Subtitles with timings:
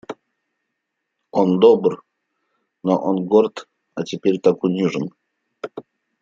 [1.29, 2.01] Он добр,
[2.81, 5.11] но он горд, а теперь так унижен.